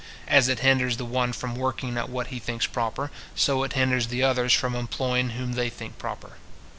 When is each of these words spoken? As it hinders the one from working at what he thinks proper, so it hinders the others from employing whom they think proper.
As 0.27 0.47
it 0.47 0.61
hinders 0.61 0.97
the 0.97 1.05
one 1.05 1.31
from 1.31 1.53
working 1.55 1.95
at 1.95 2.09
what 2.09 2.29
he 2.33 2.39
thinks 2.39 2.65
proper, 2.65 3.11
so 3.35 3.61
it 3.61 3.73
hinders 3.73 4.07
the 4.07 4.23
others 4.23 4.51
from 4.51 4.73
employing 4.75 5.29
whom 5.37 5.53
they 5.53 5.69
think 5.69 5.99
proper. 5.99 6.37